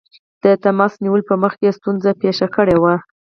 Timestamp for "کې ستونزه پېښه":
1.59-2.47